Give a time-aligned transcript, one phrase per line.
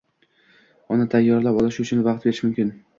[0.95, 2.79] unga tayyorlanib olishi uchun vaqt berish mumkin.